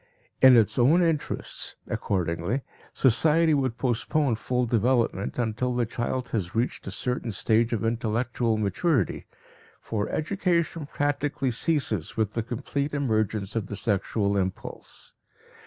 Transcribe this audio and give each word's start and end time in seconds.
In 0.41 0.57
its 0.57 0.79
own 0.79 1.03
interests, 1.03 1.75
accordingly, 1.85 2.61
society 2.91 3.53
would 3.53 3.77
postpone 3.77 4.33
full 4.37 4.65
development 4.65 5.37
until 5.37 5.75
the 5.75 5.85
child 5.85 6.29
has 6.29 6.55
reached 6.55 6.87
a 6.87 6.91
certain 6.91 7.31
stage 7.31 7.71
of 7.71 7.85
intellectual 7.85 8.57
maturity, 8.57 9.27
for 9.79 10.09
education 10.09 10.87
practically 10.87 11.51
ceases 11.51 12.17
with 12.17 12.33
the 12.33 12.41
complete 12.41 12.95
emergence 12.95 13.55
of 13.55 13.67
the 13.67 13.75
sexual 13.75 14.37
impulse. 14.37 15.13